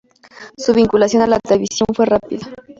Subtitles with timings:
[0.57, 2.49] Su vinculación a la televisión fue rápida.